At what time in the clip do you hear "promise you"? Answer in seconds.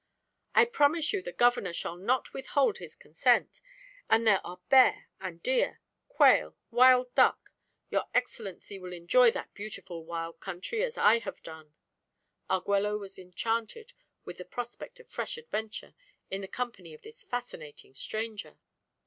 0.65-1.21